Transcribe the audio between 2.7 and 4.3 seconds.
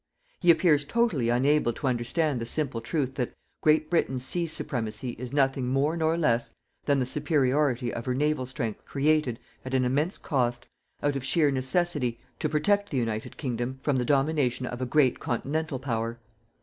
truth that Great Britain's